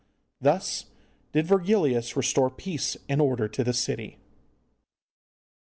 [0.41, 0.85] Thus
[1.31, 4.17] did Virgilius restore peace and order to the city.